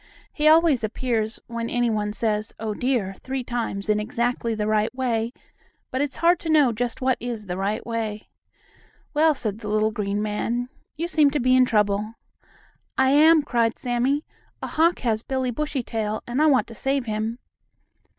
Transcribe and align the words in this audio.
He 0.33 0.47
always 0.47 0.83
appears 0.83 1.39
when 1.45 1.69
any 1.69 1.91
one 1.91 2.11
says 2.11 2.55
"Oh, 2.59 2.73
dear!" 2.73 3.13
three 3.19 3.43
times 3.43 3.87
in 3.87 3.99
exactly 3.99 4.55
the 4.55 4.65
right 4.65 4.91
way, 4.95 5.31
but 5.91 6.01
it's 6.01 6.15
hard 6.15 6.39
to 6.39 6.49
know 6.49 6.71
just 6.71 7.01
what 7.03 7.17
is 7.19 7.45
the 7.45 7.55
right 7.55 7.85
way. 7.85 8.27
"Well," 9.13 9.35
said 9.35 9.59
the 9.59 9.67
little 9.67 9.91
green 9.91 10.19
man, 10.19 10.69
"you 10.97 11.07
seem 11.07 11.29
to 11.29 11.39
be 11.39 11.55
in 11.55 11.65
trouble." 11.65 12.15
"I 12.97 13.11
am," 13.11 13.43
cried 13.43 13.77
Sammie. 13.77 14.25
"A 14.63 14.65
hawk 14.65 15.01
has 15.01 15.21
Billie 15.21 15.51
Bushytail, 15.51 16.23
and 16.25 16.41
I 16.41 16.47
want 16.47 16.65
to 16.69 16.73
save 16.73 17.05
him." 17.05 17.37